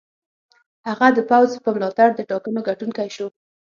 [0.87, 3.27] هغه د پوځ په ملاتړ د ټاکنو ګټونکی شو.